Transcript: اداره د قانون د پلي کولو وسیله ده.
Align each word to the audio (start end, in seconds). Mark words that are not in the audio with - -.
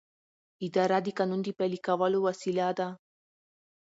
اداره 0.65 0.97
د 1.05 1.07
قانون 1.17 1.41
د 1.43 1.47
پلي 1.57 1.79
کولو 1.87 2.17
وسیله 2.27 2.67
ده. 2.79 2.87